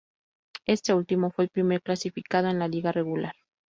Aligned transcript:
Este 0.65 0.95
último 0.95 1.29
fue 1.29 1.43
el 1.45 1.51
primer 1.51 1.83
clasificado 1.83 2.47
en 2.49 2.57
la 2.57 2.67
liga 2.67 2.91
regular. 2.91 3.35